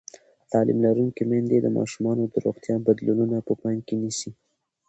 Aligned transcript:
تعلیم 0.51 0.77
لرونکې 0.85 1.23
میندې 1.29 1.57
د 1.61 1.67
ماشومانو 1.77 2.23
د 2.33 2.35
روغتیا 2.45 2.75
بدلونونه 2.87 3.37
په 3.47 3.53
پام 3.61 3.77
کې 3.87 3.95
نیسي. 4.01 4.31